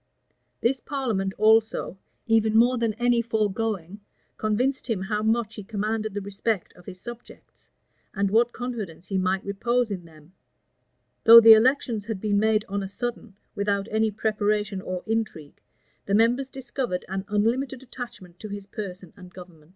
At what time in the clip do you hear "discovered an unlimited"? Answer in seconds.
16.49-17.83